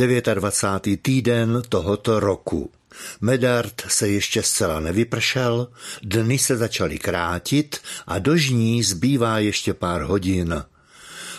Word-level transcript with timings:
29. 0.00 0.96
týden 1.02 1.62
tohoto 1.68 2.20
roku. 2.20 2.70
Medard 3.20 3.82
se 3.88 4.08
ještě 4.08 4.42
zcela 4.42 4.80
nevypršel, 4.80 5.68
dny 6.02 6.38
se 6.38 6.56
začaly 6.56 6.98
krátit 6.98 7.78
a 8.06 8.18
do 8.18 8.36
žní 8.36 8.82
zbývá 8.82 9.38
ještě 9.38 9.74
pár 9.74 10.02
hodin. 10.02 10.64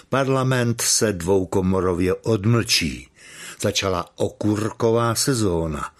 Parlament 0.10 0.82
se 0.82 1.14
dvoukomorově 1.14 2.14
odmlčí. 2.14 3.08
Začala 3.62 4.10
okurková 4.16 5.16
sezóna 5.16 5.92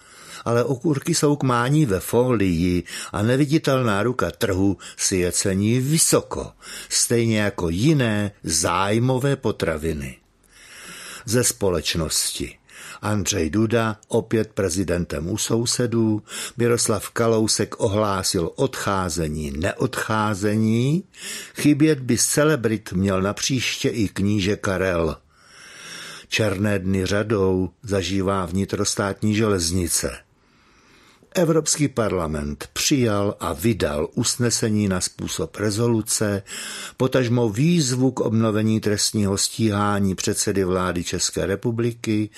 ale 0.44 0.64
okurky 0.64 1.14
jsou 1.14 1.36
k 1.36 1.42
mání 1.42 1.86
ve 1.86 2.00
folii 2.00 2.82
a 3.12 3.22
neviditelná 3.22 4.02
ruka 4.02 4.30
trhu 4.30 4.78
si 4.96 5.16
je 5.16 5.32
cení 5.32 5.80
vysoko, 5.80 6.52
stejně 6.88 7.40
jako 7.40 7.68
jiné 7.68 8.32
zájmové 8.42 9.36
potraviny. 9.36 10.21
Ze 11.24 11.44
společnosti. 11.44 12.58
Andřej 13.02 13.50
Duda 13.50 13.96
opět 14.08 14.52
prezidentem 14.52 15.30
u 15.30 15.38
sousedů, 15.38 16.22
Miroslav 16.56 17.10
Kalousek 17.10 17.80
ohlásil 17.80 18.50
odcházení 18.56 19.50
neodcházení, 19.50 21.04
chybět 21.54 22.00
by 22.00 22.18
celebrit 22.18 22.92
měl 22.92 23.22
na 23.22 23.34
příště 23.34 23.88
i 23.88 24.08
kníže 24.08 24.56
Karel. 24.56 25.16
Černé 26.28 26.78
dny 26.78 27.06
řadou 27.06 27.70
zažívá 27.82 28.46
vnitrostátní 28.46 29.34
železnice. 29.34 30.18
Evropský 31.34 31.88
parlament 31.88 32.68
přijal 32.72 33.36
a 33.40 33.52
vydal 33.52 34.08
usnesení 34.14 34.88
na 34.88 35.00
způsob 35.00 35.56
rezoluce, 35.56 36.42
potažmo 36.96 37.48
výzvu 37.48 38.10
k 38.10 38.20
obnovení 38.20 38.80
trestního 38.80 39.38
stíhání 39.38 40.14
předsedy 40.14 40.64
vlády 40.64 41.04
České 41.04 41.46
republiky, 41.46 42.30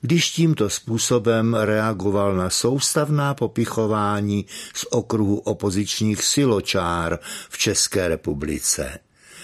když 0.00 0.30
tímto 0.30 0.70
způsobem 0.70 1.54
reagoval 1.54 2.34
na 2.36 2.50
soustavná 2.50 3.34
popichování 3.34 4.46
z 4.74 4.86
okruhu 4.90 5.38
opozičních 5.38 6.24
siločár 6.24 7.18
v 7.50 7.58
České 7.58 8.08
republice. 8.08 8.98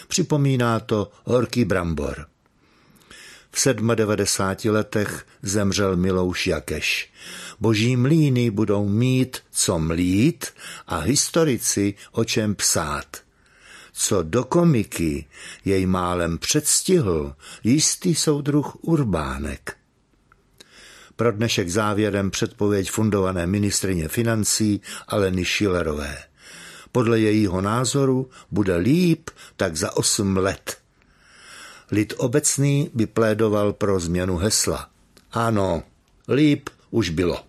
Připomíná 0.08 0.80
to 0.80 1.10
horký 1.24 1.64
brambor. 1.64 2.26
V 3.56 3.94
97 3.94 4.74
letech 4.74 5.26
zemřel 5.42 5.96
Milouš 5.96 6.46
Jakeš. 6.46 7.12
Boží 7.60 7.96
mlíny 7.96 8.50
budou 8.50 8.88
mít 8.88 9.38
co 9.50 9.78
mlít 9.78 10.46
a 10.86 10.98
historici 10.98 11.94
o 12.12 12.24
čem 12.24 12.54
psát. 12.54 13.16
Co 13.92 14.22
do 14.22 14.44
komiky 14.44 15.26
jej 15.64 15.86
málem 15.86 16.38
předstihl 16.38 17.34
jistý 17.64 18.14
soudruh 18.14 18.76
Urbánek. 18.84 19.76
Pro 21.16 21.32
dnešek 21.32 21.68
závěrem 21.68 22.30
předpověď 22.30 22.90
fundované 22.90 23.46
ministrině 23.46 24.08
financí 24.08 24.80
Aleny 25.08 25.44
Šilerové. 25.44 26.18
Podle 26.92 27.20
jejího 27.20 27.60
názoru 27.60 28.30
bude 28.50 28.76
líp 28.76 29.30
tak 29.56 29.76
za 29.76 29.96
osm 29.96 30.36
let. 30.36 30.85
Lid 31.90 32.14
obecný 32.16 32.90
by 32.94 33.06
plédoval 33.06 33.72
pro 33.72 34.00
změnu 34.00 34.36
hesla. 34.36 34.88
Ano, 35.32 35.82
líp 36.28 36.70
už 36.90 37.10
bylo. 37.10 37.44